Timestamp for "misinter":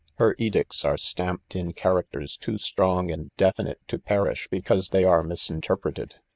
5.21-5.77